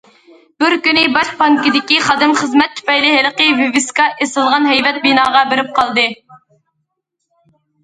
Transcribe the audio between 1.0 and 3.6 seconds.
باش بانكىدىكى خادىم خىزمەت تۈپەيلى ھېلىقى